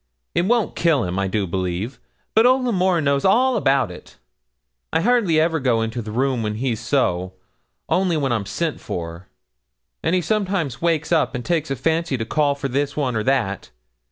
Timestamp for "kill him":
0.75-1.19